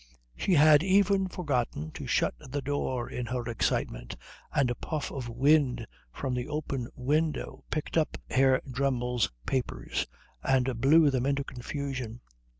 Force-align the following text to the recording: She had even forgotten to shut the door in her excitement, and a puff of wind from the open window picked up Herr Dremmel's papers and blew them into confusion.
She 0.35 0.55
had 0.55 0.81
even 0.81 1.27
forgotten 1.27 1.91
to 1.91 2.07
shut 2.07 2.33
the 2.39 2.63
door 2.63 3.07
in 3.07 3.27
her 3.27 3.43
excitement, 3.47 4.15
and 4.51 4.71
a 4.71 4.75
puff 4.75 5.11
of 5.11 5.29
wind 5.29 5.85
from 6.11 6.33
the 6.33 6.47
open 6.47 6.87
window 6.95 7.63
picked 7.69 7.99
up 7.99 8.17
Herr 8.31 8.61
Dremmel's 8.67 9.31
papers 9.45 10.07
and 10.41 10.81
blew 10.81 11.11
them 11.11 11.27
into 11.27 11.43
confusion. 11.43 12.21